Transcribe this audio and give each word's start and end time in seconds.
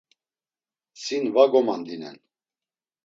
Sin 1.03 1.29
va 1.35 1.47
gomandinen. 1.57 2.21